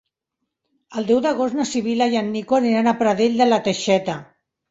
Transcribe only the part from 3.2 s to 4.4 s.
de la Teixeta.